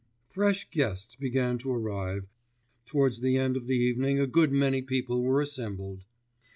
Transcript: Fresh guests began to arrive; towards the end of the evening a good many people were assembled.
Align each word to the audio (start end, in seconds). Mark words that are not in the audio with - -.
Fresh 0.29 0.71
guests 0.71 1.15
began 1.15 1.59
to 1.59 1.71
arrive; 1.71 2.25
towards 2.87 3.19
the 3.21 3.37
end 3.37 3.55
of 3.55 3.67
the 3.67 3.77
evening 3.77 4.19
a 4.19 4.25
good 4.25 4.51
many 4.51 4.81
people 4.81 5.21
were 5.21 5.39
assembled. 5.41 6.05